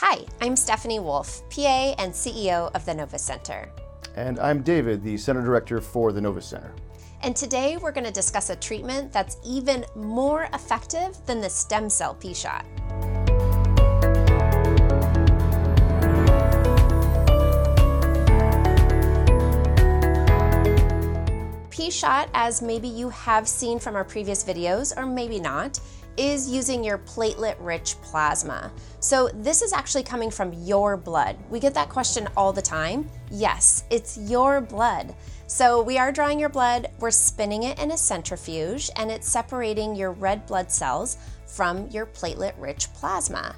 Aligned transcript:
Hi, 0.00 0.24
I'm 0.40 0.54
Stephanie 0.54 1.00
Wolf, 1.00 1.42
PA 1.50 1.92
and 1.98 2.12
CEO 2.12 2.70
of 2.72 2.86
the 2.86 2.94
Novus 2.94 3.20
Center. 3.20 3.68
And 4.14 4.38
I'm 4.38 4.62
David, 4.62 5.02
the 5.02 5.16
Center 5.16 5.42
Director 5.42 5.80
for 5.80 6.12
the 6.12 6.20
Novus 6.20 6.46
Center. 6.46 6.72
And 7.24 7.34
today 7.34 7.78
we're 7.78 7.90
going 7.90 8.06
to 8.06 8.12
discuss 8.12 8.48
a 8.50 8.54
treatment 8.54 9.12
that's 9.12 9.38
even 9.44 9.84
more 9.96 10.48
effective 10.54 11.18
than 11.26 11.40
the 11.40 11.50
stem 11.50 11.90
cell 11.90 12.14
P 12.14 12.32
shot. 12.32 12.64
P 21.70 21.90
shot, 21.90 22.30
as 22.34 22.62
maybe 22.62 22.86
you 22.86 23.08
have 23.08 23.48
seen 23.48 23.80
from 23.80 23.96
our 23.96 24.04
previous 24.04 24.44
videos, 24.44 24.96
or 24.96 25.06
maybe 25.06 25.40
not, 25.40 25.80
is 26.18 26.50
using 26.50 26.82
your 26.82 26.98
platelet 26.98 27.56
rich 27.60 27.94
plasma. 28.02 28.72
So, 29.00 29.28
this 29.32 29.62
is 29.62 29.72
actually 29.72 30.02
coming 30.02 30.30
from 30.30 30.52
your 30.52 30.96
blood. 30.96 31.36
We 31.48 31.60
get 31.60 31.72
that 31.74 31.88
question 31.88 32.28
all 32.36 32.52
the 32.52 32.60
time. 32.60 33.08
Yes, 33.30 33.84
it's 33.88 34.18
your 34.18 34.60
blood. 34.60 35.14
So, 35.46 35.80
we 35.80 35.96
are 35.96 36.12
drawing 36.12 36.40
your 36.40 36.48
blood, 36.48 36.88
we're 36.98 37.12
spinning 37.12 37.62
it 37.62 37.78
in 37.78 37.92
a 37.92 37.96
centrifuge, 37.96 38.90
and 38.96 39.10
it's 39.10 39.28
separating 39.28 39.94
your 39.94 40.12
red 40.12 40.44
blood 40.46 40.70
cells 40.70 41.16
from 41.46 41.88
your 41.88 42.06
platelet 42.06 42.54
rich 42.58 42.92
plasma. 42.92 43.54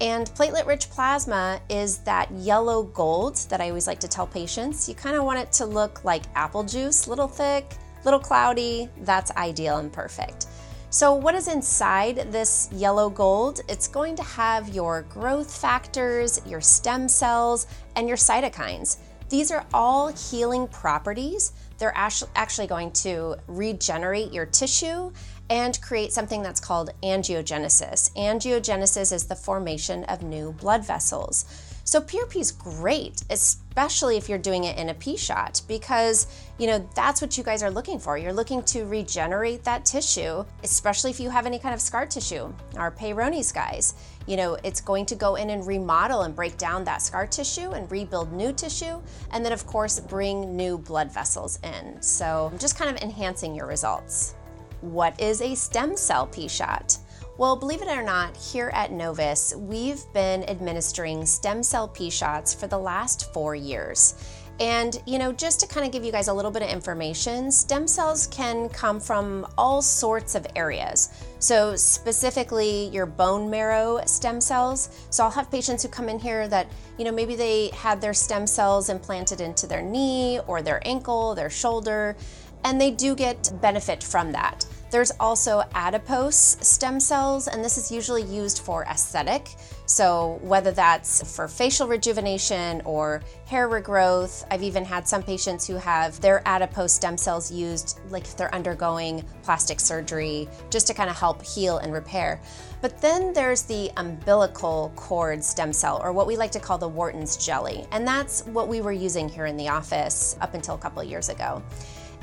And 0.00 0.26
platelet 0.34 0.66
rich 0.66 0.90
plasma 0.90 1.60
is 1.68 1.98
that 1.98 2.30
yellow 2.32 2.82
gold 2.82 3.36
that 3.48 3.60
I 3.60 3.68
always 3.68 3.86
like 3.86 4.00
to 4.00 4.08
tell 4.08 4.26
patients. 4.26 4.88
You 4.88 4.94
kind 4.94 5.16
of 5.16 5.24
want 5.24 5.38
it 5.38 5.52
to 5.52 5.64
look 5.64 6.04
like 6.04 6.24
apple 6.34 6.64
juice, 6.64 7.06
little 7.06 7.28
thick, 7.28 7.76
little 8.04 8.18
cloudy. 8.18 8.88
That's 9.02 9.30
ideal 9.32 9.78
and 9.78 9.92
perfect. 9.92 10.46
So, 10.92 11.14
what 11.14 11.34
is 11.34 11.48
inside 11.48 12.30
this 12.30 12.68
yellow 12.70 13.08
gold? 13.08 13.62
It's 13.66 13.88
going 13.88 14.14
to 14.14 14.22
have 14.22 14.68
your 14.74 15.06
growth 15.08 15.58
factors, 15.58 16.38
your 16.46 16.60
stem 16.60 17.08
cells, 17.08 17.66
and 17.96 18.06
your 18.06 18.18
cytokines. 18.18 18.98
These 19.30 19.50
are 19.50 19.64
all 19.72 20.08
healing 20.08 20.68
properties. 20.68 21.54
They're 21.78 21.96
actually 21.96 22.66
going 22.66 22.92
to 22.92 23.36
regenerate 23.46 24.34
your 24.34 24.44
tissue 24.44 25.10
and 25.48 25.80
create 25.80 26.12
something 26.12 26.42
that's 26.42 26.60
called 26.60 26.90
angiogenesis. 27.02 28.12
Angiogenesis 28.12 29.14
is 29.14 29.24
the 29.24 29.34
formation 29.34 30.04
of 30.04 30.22
new 30.22 30.52
blood 30.52 30.84
vessels. 30.84 31.71
So 31.84 32.00
PRP 32.00 32.36
is 32.36 32.52
great, 32.52 33.22
especially 33.28 34.16
if 34.16 34.28
you're 34.28 34.38
doing 34.38 34.64
it 34.64 34.78
in 34.78 34.90
a 34.90 34.94
P 34.94 35.16
shot, 35.16 35.62
because 35.66 36.26
you 36.58 36.66
know 36.66 36.88
that's 36.94 37.20
what 37.20 37.36
you 37.36 37.42
guys 37.42 37.62
are 37.62 37.70
looking 37.70 37.98
for. 37.98 38.16
You're 38.16 38.32
looking 38.32 38.62
to 38.64 38.84
regenerate 38.84 39.64
that 39.64 39.84
tissue, 39.84 40.44
especially 40.62 41.10
if 41.10 41.18
you 41.18 41.28
have 41.28 41.44
any 41.44 41.58
kind 41.58 41.74
of 41.74 41.80
scar 41.80 42.06
tissue. 42.06 42.52
Our 42.76 42.92
Peyronie's 42.92 43.50
guys, 43.50 43.94
you 44.26 44.36
know, 44.36 44.56
it's 44.62 44.80
going 44.80 45.06
to 45.06 45.16
go 45.16 45.34
in 45.34 45.50
and 45.50 45.66
remodel 45.66 46.22
and 46.22 46.36
break 46.36 46.56
down 46.56 46.84
that 46.84 47.02
scar 47.02 47.26
tissue 47.26 47.72
and 47.72 47.90
rebuild 47.90 48.32
new 48.32 48.52
tissue, 48.52 49.02
and 49.32 49.44
then 49.44 49.52
of 49.52 49.66
course 49.66 49.98
bring 49.98 50.56
new 50.56 50.78
blood 50.78 51.12
vessels 51.12 51.58
in. 51.64 52.00
So 52.00 52.52
just 52.58 52.78
kind 52.78 52.94
of 52.94 53.02
enhancing 53.02 53.54
your 53.54 53.66
results. 53.66 54.34
What 54.82 55.20
is 55.20 55.42
a 55.42 55.54
stem 55.54 55.96
cell 55.96 56.26
P 56.26 56.48
shot? 56.48 56.96
Well, 57.38 57.56
believe 57.56 57.80
it 57.80 57.88
or 57.88 58.02
not, 58.02 58.36
here 58.36 58.70
at 58.74 58.92
Novus, 58.92 59.54
we've 59.56 60.04
been 60.12 60.44
administering 60.50 61.24
stem 61.24 61.62
cell 61.62 61.88
P 61.88 62.10
shots 62.10 62.52
for 62.52 62.66
the 62.66 62.78
last 62.78 63.32
four 63.32 63.54
years. 63.54 64.14
And, 64.60 65.02
you 65.06 65.18
know, 65.18 65.32
just 65.32 65.58
to 65.60 65.66
kind 65.66 65.86
of 65.86 65.92
give 65.92 66.04
you 66.04 66.12
guys 66.12 66.28
a 66.28 66.32
little 66.32 66.50
bit 66.50 66.62
of 66.62 66.68
information, 66.68 67.50
stem 67.50 67.88
cells 67.88 68.26
can 68.26 68.68
come 68.68 69.00
from 69.00 69.46
all 69.56 69.80
sorts 69.80 70.34
of 70.34 70.46
areas. 70.54 71.24
So, 71.38 71.74
specifically, 71.74 72.88
your 72.88 73.06
bone 73.06 73.48
marrow 73.48 74.02
stem 74.04 74.38
cells. 74.38 75.06
So, 75.08 75.24
I'll 75.24 75.30
have 75.30 75.50
patients 75.50 75.82
who 75.82 75.88
come 75.88 76.10
in 76.10 76.18
here 76.18 76.48
that, 76.48 76.70
you 76.98 77.06
know, 77.06 77.12
maybe 77.12 77.34
they 77.34 77.68
had 77.68 77.98
their 77.98 78.14
stem 78.14 78.46
cells 78.46 78.90
implanted 78.90 79.40
into 79.40 79.66
their 79.66 79.82
knee 79.82 80.38
or 80.46 80.60
their 80.60 80.86
ankle, 80.86 81.34
their 81.34 81.50
shoulder, 81.50 82.14
and 82.62 82.78
they 82.78 82.90
do 82.90 83.14
get 83.14 83.50
benefit 83.62 84.04
from 84.04 84.32
that. 84.32 84.66
There's 84.92 85.10
also 85.18 85.62
adipose 85.74 86.58
stem 86.60 87.00
cells, 87.00 87.48
and 87.48 87.64
this 87.64 87.78
is 87.78 87.90
usually 87.90 88.24
used 88.24 88.58
for 88.58 88.84
aesthetic. 88.84 89.48
So, 89.86 90.38
whether 90.42 90.70
that's 90.70 91.34
for 91.34 91.48
facial 91.48 91.88
rejuvenation 91.88 92.82
or 92.84 93.22
hair 93.46 93.70
regrowth, 93.70 94.44
I've 94.50 94.62
even 94.62 94.84
had 94.84 95.08
some 95.08 95.22
patients 95.22 95.66
who 95.66 95.76
have 95.76 96.20
their 96.20 96.46
adipose 96.46 96.92
stem 96.92 97.16
cells 97.16 97.50
used, 97.50 98.00
like 98.10 98.24
if 98.24 98.36
they're 98.36 98.54
undergoing 98.54 99.24
plastic 99.42 99.80
surgery, 99.80 100.46
just 100.68 100.86
to 100.88 100.94
kind 100.94 101.08
of 101.08 101.16
help 101.16 101.42
heal 101.42 101.78
and 101.78 101.90
repair. 101.90 102.38
But 102.82 103.00
then 103.00 103.32
there's 103.32 103.62
the 103.62 103.90
umbilical 103.96 104.92
cord 104.94 105.42
stem 105.42 105.72
cell, 105.72 106.02
or 106.04 106.12
what 106.12 106.26
we 106.26 106.36
like 106.36 106.50
to 106.52 106.60
call 106.60 106.76
the 106.76 106.88
Wharton's 106.88 107.38
jelly. 107.38 107.86
And 107.92 108.06
that's 108.06 108.44
what 108.44 108.68
we 108.68 108.82
were 108.82 108.92
using 108.92 109.26
here 109.26 109.46
in 109.46 109.56
the 109.56 109.70
office 109.70 110.36
up 110.42 110.52
until 110.52 110.74
a 110.74 110.78
couple 110.78 111.02
years 111.02 111.30
ago. 111.30 111.62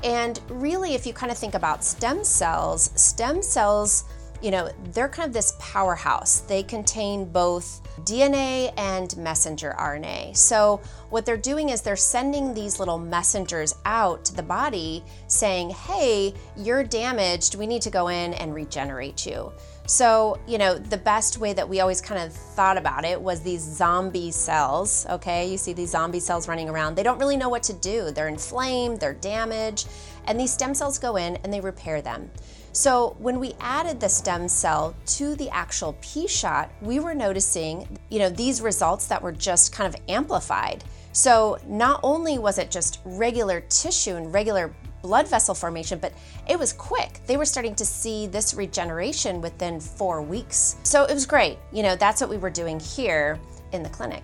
And 0.03 0.39
really, 0.49 0.95
if 0.95 1.05
you 1.05 1.13
kind 1.13 1.31
of 1.31 1.37
think 1.37 1.53
about 1.53 1.83
stem 1.83 2.23
cells, 2.23 2.91
stem 2.95 3.41
cells, 3.41 4.05
you 4.41 4.51
know, 4.51 4.69
they're 4.93 5.09
kind 5.09 5.27
of 5.27 5.33
this 5.33 5.53
powerhouse. 5.59 6.41
They 6.41 6.63
contain 6.63 7.25
both 7.25 7.81
DNA 8.05 8.73
and 8.77 9.15
messenger 9.17 9.75
RNA. 9.77 10.37
So, 10.37 10.81
what 11.09 11.25
they're 11.25 11.37
doing 11.37 11.69
is 11.69 11.81
they're 11.81 11.95
sending 11.95 12.53
these 12.53 12.79
little 12.79 12.97
messengers 12.97 13.75
out 13.85 14.23
to 14.25 14.35
the 14.35 14.43
body 14.43 15.03
saying, 15.27 15.71
hey, 15.71 16.33
you're 16.55 16.83
damaged. 16.83 17.55
We 17.55 17.67
need 17.67 17.81
to 17.81 17.89
go 17.89 18.07
in 18.09 18.33
and 18.35 18.53
regenerate 18.53 19.25
you. 19.25 19.51
So, 19.89 20.39
you 20.47 20.59
know, 20.59 20.77
the 20.77 20.97
best 20.97 21.39
way 21.39 21.51
that 21.53 21.67
we 21.67 21.79
always 21.79 21.99
kind 21.99 22.21
of 22.21 22.31
thought 22.31 22.77
about 22.77 23.05
it 23.05 23.19
was 23.19 23.41
these 23.41 23.61
zombie 23.61 24.29
cells, 24.29 25.07
okay? 25.09 25.49
You 25.49 25.57
see 25.57 25.73
these 25.73 25.89
zombie 25.89 26.19
cells 26.19 26.47
running 26.47 26.69
around. 26.69 26.93
They 26.93 27.01
don't 27.01 27.17
really 27.17 27.37
know 27.37 27.49
what 27.49 27.63
to 27.63 27.73
do. 27.73 28.11
They're 28.11 28.27
inflamed, 28.27 28.99
they're 28.99 29.15
damaged, 29.15 29.89
and 30.27 30.39
these 30.39 30.53
stem 30.53 30.75
cells 30.75 30.99
go 30.99 31.15
in 31.15 31.37
and 31.37 31.51
they 31.51 31.59
repair 31.59 32.03
them. 32.03 32.29
So, 32.71 33.15
when 33.19 33.39
we 33.39 33.55
added 33.59 33.99
the 33.99 34.09
stem 34.09 34.47
cell 34.47 34.95
to 35.07 35.35
the 35.35 35.49
actual 35.49 35.97
P 36.01 36.27
shot, 36.27 36.71
we 36.81 36.99
were 36.99 37.15
noticing, 37.15 37.99
you 38.09 38.19
know, 38.19 38.29
these 38.29 38.61
results 38.61 39.07
that 39.07 39.21
were 39.21 39.31
just 39.31 39.73
kind 39.73 39.93
of 39.93 39.99
amplified. 40.07 40.83
So, 41.11 41.57
not 41.67 41.99
only 42.03 42.37
was 42.37 42.59
it 42.59 42.69
just 42.69 42.99
regular 43.05 43.61
tissue 43.61 44.15
and 44.15 44.31
regular 44.31 44.73
blood 45.01 45.27
vessel 45.27 45.55
formation, 45.55 45.99
but 45.99 46.13
it 46.47 46.57
was 46.57 46.73
quick. 46.73 47.21
They 47.25 47.37
were 47.37 47.45
starting 47.45 47.75
to 47.75 47.85
see 47.85 48.27
this 48.27 48.53
regeneration 48.53 49.41
within 49.41 49.79
four 49.79 50.21
weeks. 50.21 50.75
So 50.83 51.05
it 51.05 51.13
was 51.13 51.25
great. 51.25 51.57
You 51.71 51.83
know, 51.83 51.95
that's 51.95 52.21
what 52.21 52.29
we 52.29 52.37
were 52.37 52.49
doing 52.49 52.79
here 52.79 53.39
in 53.71 53.83
the 53.83 53.89
clinic. 53.89 54.23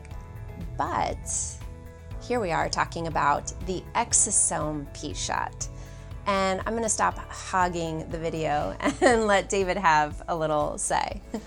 But 0.77 1.17
here 2.21 2.39
we 2.39 2.51
are 2.51 2.69
talking 2.69 3.07
about 3.07 3.53
the 3.65 3.83
exosome 3.95 4.91
P 4.93 5.13
shot. 5.13 5.67
And 6.25 6.61
I'm 6.65 6.73
gonna 6.73 6.89
stop 6.89 7.17
hogging 7.29 8.09
the 8.09 8.17
video 8.17 8.75
and 9.01 9.27
let 9.27 9.49
David 9.49 9.77
have 9.77 10.23
a 10.27 10.35
little 10.35 10.77
say. 10.77 11.21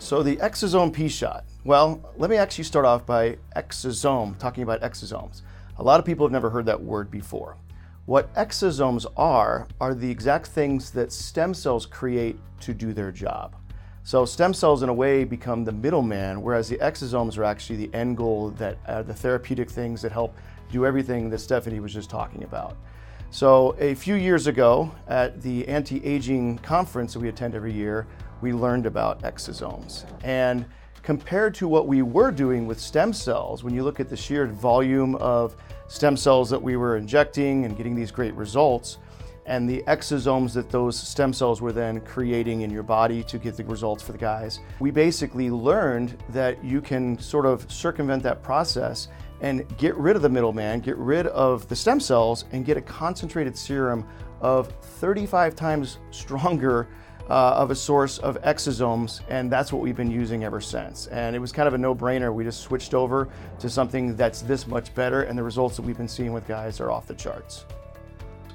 So, 0.00 0.22
the 0.22 0.36
exosome 0.36 0.92
P 0.92 1.08
shot. 1.08 1.46
Well, 1.64 1.98
let 2.18 2.28
me 2.28 2.36
actually 2.36 2.64
start 2.64 2.84
off 2.84 3.06
by 3.06 3.38
exosome, 3.56 4.38
talking 4.38 4.62
about 4.62 4.82
exosomes. 4.82 5.40
A 5.78 5.82
lot 5.82 5.98
of 5.98 6.04
people 6.04 6.26
have 6.26 6.32
never 6.32 6.50
heard 6.50 6.66
that 6.66 6.82
word 6.82 7.10
before. 7.10 7.56
What 8.04 8.30
exosomes 8.34 9.06
are, 9.16 9.66
are 9.80 9.94
the 9.94 10.10
exact 10.10 10.48
things 10.48 10.90
that 10.90 11.10
stem 11.10 11.54
cells 11.54 11.86
create 11.86 12.38
to 12.60 12.74
do 12.74 12.92
their 12.92 13.10
job. 13.10 13.56
So 14.02 14.26
stem 14.26 14.52
cells, 14.52 14.82
in 14.82 14.90
a 14.90 14.94
way, 14.94 15.24
become 15.24 15.64
the 15.64 15.72
middleman, 15.72 16.42
whereas 16.42 16.68
the 16.68 16.76
exosomes 16.76 17.38
are 17.38 17.44
actually 17.44 17.86
the 17.86 17.94
end 17.94 18.18
goal, 18.18 18.50
that 18.58 18.76
are 18.86 19.02
the 19.02 19.14
therapeutic 19.14 19.70
things 19.70 20.02
that 20.02 20.12
help 20.12 20.36
do 20.70 20.84
everything 20.84 21.30
that 21.30 21.38
Stephanie 21.38 21.80
was 21.80 21.94
just 21.94 22.10
talking 22.10 22.44
about. 22.44 22.76
So 23.34 23.74
a 23.80 23.96
few 23.96 24.14
years 24.14 24.46
ago, 24.46 24.92
at 25.08 25.42
the 25.42 25.66
anti-aging 25.66 26.58
conference 26.58 27.14
that 27.14 27.18
we 27.18 27.28
attend 27.28 27.56
every 27.56 27.72
year, 27.72 28.06
we 28.42 28.52
learned 28.52 28.86
about 28.86 29.22
exosomes. 29.22 30.04
And 30.22 30.64
compared 31.02 31.52
to 31.56 31.66
what 31.66 31.88
we 31.88 32.02
were 32.02 32.30
doing 32.30 32.64
with 32.64 32.78
stem 32.78 33.12
cells, 33.12 33.64
when 33.64 33.74
you 33.74 33.82
look 33.82 33.98
at 33.98 34.08
the 34.08 34.16
sheer 34.16 34.46
volume 34.46 35.16
of 35.16 35.56
stem 35.88 36.16
cells 36.16 36.48
that 36.50 36.62
we 36.62 36.76
were 36.76 36.96
injecting 36.96 37.64
and 37.64 37.76
getting 37.76 37.96
these 37.96 38.12
great 38.12 38.34
results, 38.34 38.98
and 39.46 39.68
the 39.68 39.82
exosomes 39.88 40.54
that 40.54 40.70
those 40.70 40.96
stem 40.96 41.32
cells 41.32 41.60
were 41.60 41.72
then 41.72 42.02
creating 42.02 42.60
in 42.60 42.70
your 42.70 42.84
body 42.84 43.24
to 43.24 43.36
get 43.36 43.56
the 43.56 43.64
results 43.64 44.00
for 44.00 44.12
the 44.12 44.18
guys. 44.18 44.60
We 44.78 44.92
basically 44.92 45.50
learned 45.50 46.22
that 46.28 46.64
you 46.64 46.80
can 46.80 47.18
sort 47.18 47.46
of 47.46 47.68
circumvent 47.68 48.22
that 48.22 48.44
process 48.44 49.08
and 49.44 49.76
get 49.76 49.94
rid 49.96 50.16
of 50.16 50.22
the 50.22 50.28
middleman, 50.28 50.80
get 50.80 50.96
rid 50.96 51.26
of 51.26 51.68
the 51.68 51.76
stem 51.76 52.00
cells, 52.00 52.46
and 52.52 52.64
get 52.64 52.78
a 52.78 52.80
concentrated 52.80 53.54
serum 53.54 54.08
of 54.40 54.72
35 54.80 55.54
times 55.54 55.98
stronger 56.10 56.88
uh, 57.28 57.52
of 57.52 57.70
a 57.70 57.74
source 57.74 58.16
of 58.18 58.40
exosomes, 58.40 59.20
and 59.28 59.52
that's 59.52 59.70
what 59.70 59.82
we've 59.82 59.96
been 59.96 60.10
using 60.10 60.44
ever 60.44 60.62
since. 60.62 61.08
And 61.08 61.36
it 61.36 61.40
was 61.40 61.52
kind 61.52 61.68
of 61.68 61.74
a 61.74 61.78
no 61.78 61.94
brainer. 61.94 62.32
We 62.32 62.42
just 62.42 62.62
switched 62.62 62.94
over 62.94 63.28
to 63.58 63.68
something 63.68 64.16
that's 64.16 64.40
this 64.40 64.66
much 64.66 64.94
better, 64.94 65.24
and 65.24 65.36
the 65.36 65.42
results 65.42 65.76
that 65.76 65.82
we've 65.82 65.98
been 65.98 66.08
seeing 66.08 66.32
with 66.32 66.48
guys 66.48 66.80
are 66.80 66.90
off 66.90 67.06
the 67.06 67.14
charts. 67.14 67.66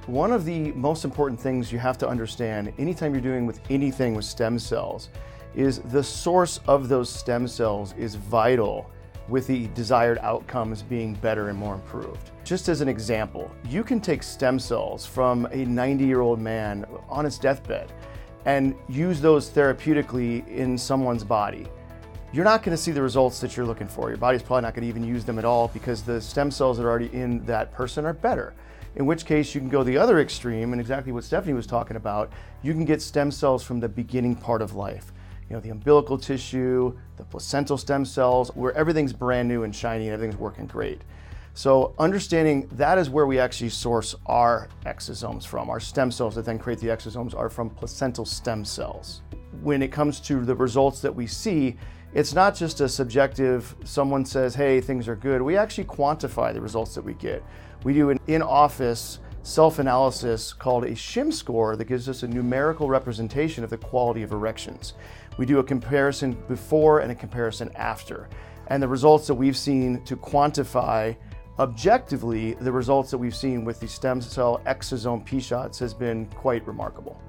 One 0.08 0.32
of 0.32 0.44
the 0.44 0.72
most 0.72 1.06
important 1.06 1.40
things 1.40 1.72
you 1.72 1.78
have 1.78 2.00
to 2.00 2.08
understand 2.08 2.74
anytime 2.80 3.14
you're 3.14 3.22
doing 3.22 3.46
with 3.46 3.60
anything 3.70 4.16
with 4.16 4.26
stem 4.26 4.58
cells 4.58 5.10
is 5.54 5.82
the 5.82 6.04
source 6.04 6.60
of 6.68 6.90
those 6.90 7.12
stem 7.12 7.48
cells 7.48 7.94
is 7.94 8.16
vital 8.16 8.90
with 9.30 9.48
the 9.48 9.68
desired 9.68 10.18
outcomes 10.20 10.81
being 10.81 11.14
better 11.16 11.50
and 11.50 11.58
more 11.58 11.76
improved. 11.76 12.31
Just 12.44 12.68
as 12.68 12.81
an 12.81 12.88
example, 12.88 13.52
you 13.68 13.84
can 13.84 14.02
take 14.02 14.24
stem 14.24 14.60
cells 14.60 15.06
from 15.06 15.46
a 15.52 15.66
90 15.66 16.04
year 16.04 16.22
old 16.22 16.40
man 16.40 16.86
on 17.08 17.26
his 17.26 17.38
deathbed 17.38 17.92
and 18.46 18.76
use 18.88 19.22
those 19.22 19.50
therapeutically 19.50 20.48
in 20.48 20.78
someone's 20.78 21.24
body. 21.24 21.68
You're 22.31 22.46
not 22.46 22.64
going 22.64 22.76
to 22.76 22.81
see 22.81 22.92
the 22.92 23.02
results 23.02 23.40
that 23.42 23.58
you're 23.58 23.66
looking 23.66 23.88
for. 23.88 24.10
Your 24.10 24.18
body's 24.18 24.44
probably 24.44 24.62
not 24.62 24.74
going 24.76 24.84
to 24.84 24.90
even 24.90 25.04
use 25.04 25.26
them 25.26 25.40
at 25.40 25.46
all 25.46 25.68
because 25.70 26.04
the 26.04 26.22
stem 26.22 26.52
cells 26.52 26.78
that 26.78 26.86
are 26.86 26.90
already 26.90 27.14
in 27.14 27.44
that 27.46 27.72
person 27.72 28.06
are 28.06 28.14
better. 28.14 28.54
In 28.96 29.06
which 29.06 29.26
case, 29.26 29.54
you 29.54 29.62
can 29.62 29.70
go 29.70 29.84
the 29.84 29.98
other 29.98 30.20
extreme, 30.20 30.74
and 30.74 30.81
exactly 30.81 31.12
what 31.12 31.24
Stephanie 31.24 31.54
was 31.54 31.68
talking 31.68 31.96
about. 31.96 32.31
You 32.64 32.74
can 32.74 32.86
get 32.86 33.02
stem 33.02 33.31
cells 33.31 33.64
from 33.64 33.80
the 33.80 33.90
beginning 33.90 34.36
part 34.36 34.62
of 34.62 34.76
life 34.76 35.12
you 35.50 35.56
know, 35.56 35.60
the 35.60 35.69
umbilical 35.69 36.18
tissue, 36.18 36.96
the 37.18 37.24
placental 37.24 37.78
stem 37.78 38.06
cells, 38.06 38.50
where 38.56 38.72
everything's 38.74 39.13
brand 39.13 39.48
new 39.48 39.63
and 39.63 39.75
shiny 39.75 40.06
and 40.06 40.13
everything's 40.13 40.40
working 40.40 40.68
great. 40.68 41.01
So 41.56 41.96
understanding 41.98 42.69
that 42.74 42.98
is 42.98 43.10
where 43.10 43.25
we 43.25 43.40
actually 43.40 43.69
source 43.69 44.16
our 44.28 44.69
exosomes 44.86 45.46
from. 45.46 45.69
Our 45.69 45.80
stem 45.80 46.12
cells 46.12 46.36
that 46.36 46.46
then 46.46 46.60
create 46.60 46.80
the 46.80 46.88
exosomes 46.88 47.36
are 47.36 47.50
from 47.50 47.69
placental 47.72 48.25
stem 48.25 48.63
cells. 48.63 49.24
When 49.63 49.81
it 49.81 49.92
comes 49.92 50.19
to 50.22 50.46
the 50.46 50.56
results 50.56 51.01
that 51.01 51.13
we 51.13 51.25
see, 51.25 51.75
it's 52.13 52.34
not 52.34 52.56
just 52.56 52.81
a 52.81 52.88
subjective, 52.88 53.75
someone 53.84 54.25
says, 54.25 54.56
hey, 54.56 54.80
things 54.80 55.07
are 55.07 55.16
good. 55.16 55.42
We 55.42 55.57
actually 55.57 55.86
quantify 55.86 56.54
the 56.54 56.62
results 56.62 56.95
that 56.95 57.04
we 57.04 57.13
get. 57.16 57.44
We 57.84 57.94
do 57.94 58.12
an 58.12 58.19
in 58.28 58.42
office 58.42 59.19
self 59.50 59.80
analysis 59.80 60.54
called 60.54 60.86
a 60.86 60.96
SHIM 60.96 61.31
score 61.31 61.75
that 61.75 61.86
gives 61.86 62.07
us 62.07 62.22
a 62.22 62.28
numerical 62.28 62.88
representation 62.88 63.63
of 63.63 63.72
the 63.72 63.78
quality 63.78 64.22
of 64.22 64.31
erections. 64.31 64.94
We 65.38 65.48
do 65.48 65.57
a 65.57 65.63
comparison 65.63 66.34
before 66.48 67.00
and 67.00 67.12
a 67.12 67.16
comparison 67.16 67.72
after. 67.75 68.30
And 68.68 68.81
the 68.81 68.88
results 68.88 69.25
that 69.25 69.34
we've 69.34 69.57
seen 69.57 70.04
to 70.04 70.16
quantify 70.16 71.16
objectively 71.57 72.54
the 72.54 72.72
results 72.72 73.10
that 73.10 73.18
we've 73.18 73.36
seen 73.36 73.66
with 73.66 73.80
the 73.80 73.88
stem 73.88 74.22
cell 74.22 74.62
exosome 74.68 75.25
P 75.25 75.40
shots 75.40 75.80
has 75.80 75.95
been 75.95 76.28
quite 76.28 76.66
remarkable. 76.68 77.19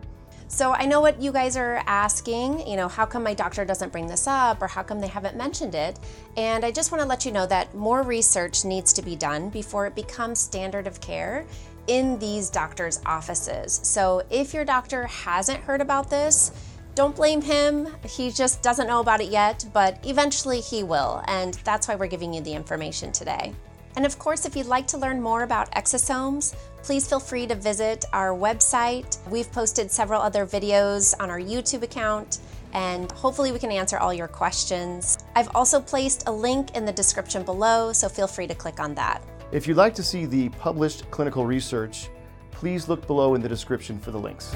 So 0.46 0.72
I 0.72 0.84
know 0.84 1.00
what 1.00 1.22
you 1.22 1.32
guys 1.32 1.56
are 1.56 1.82
asking, 1.86 2.66
you 2.66 2.76
know, 2.76 2.88
how 2.88 3.06
come 3.06 3.22
my 3.22 3.34
doctor 3.34 3.64
doesn't 3.64 3.92
bring 3.92 4.08
this 4.08 4.26
up 4.26 4.60
or 4.60 4.66
how 4.66 4.82
come 4.82 5.00
they 5.00 5.06
haven't 5.06 5.36
mentioned 5.36 5.76
it? 5.76 5.98
And 6.36 6.64
I 6.64 6.72
just 6.72 6.90
want 6.90 7.00
to 7.00 7.08
let 7.08 7.24
you 7.24 7.30
know 7.30 7.46
that 7.46 7.72
more 7.74 8.02
research 8.02 8.64
needs 8.64 8.92
to 8.94 9.02
be 9.02 9.14
done 9.14 9.48
before 9.48 9.86
it 9.86 9.94
becomes 9.94 10.40
standard 10.40 10.88
of 10.88 11.00
care 11.00 11.46
in 11.90 12.16
these 12.20 12.48
doctors' 12.50 13.00
offices. 13.04 13.80
So 13.82 14.22
if 14.30 14.54
your 14.54 14.64
doctor 14.64 15.06
hasn't 15.06 15.58
heard 15.58 15.80
about 15.80 16.08
this, 16.08 16.52
don't 16.94 17.16
blame 17.16 17.42
him. 17.42 17.88
He 18.08 18.30
just 18.30 18.62
doesn't 18.62 18.86
know 18.86 19.00
about 19.00 19.20
it 19.20 19.28
yet, 19.28 19.66
but 19.72 19.98
eventually 20.04 20.60
he 20.60 20.84
will, 20.84 21.22
and 21.26 21.54
that's 21.64 21.88
why 21.88 21.96
we're 21.96 22.06
giving 22.06 22.32
you 22.32 22.42
the 22.42 22.52
information 22.52 23.10
today. 23.10 23.52
And 23.96 24.06
of 24.06 24.20
course, 24.20 24.46
if 24.46 24.54
you'd 24.54 24.66
like 24.66 24.86
to 24.88 24.98
learn 24.98 25.20
more 25.20 25.42
about 25.42 25.72
exosomes, 25.72 26.54
please 26.84 27.08
feel 27.08 27.18
free 27.18 27.48
to 27.48 27.56
visit 27.56 28.04
our 28.12 28.30
website. 28.30 29.18
We've 29.28 29.50
posted 29.50 29.90
several 29.90 30.22
other 30.22 30.46
videos 30.46 31.12
on 31.18 31.28
our 31.28 31.40
YouTube 31.40 31.82
account, 31.82 32.38
and 32.72 33.10
hopefully, 33.10 33.50
we 33.50 33.58
can 33.58 33.72
answer 33.72 33.98
all 33.98 34.14
your 34.14 34.28
questions. 34.28 35.18
I've 35.34 35.50
also 35.56 35.80
placed 35.80 36.28
a 36.28 36.32
link 36.32 36.76
in 36.76 36.84
the 36.84 36.92
description 36.92 37.42
below, 37.42 37.92
so 37.92 38.08
feel 38.08 38.28
free 38.28 38.46
to 38.46 38.54
click 38.54 38.78
on 38.78 38.94
that. 38.94 39.24
If 39.52 39.66
you'd 39.66 39.76
like 39.76 39.94
to 39.94 40.02
see 40.04 40.26
the 40.26 40.48
published 40.50 41.10
clinical 41.10 41.44
research, 41.44 42.08
please 42.52 42.88
look 42.88 43.04
below 43.08 43.34
in 43.34 43.40
the 43.40 43.48
description 43.48 43.98
for 43.98 44.12
the 44.12 44.18
links. 44.18 44.54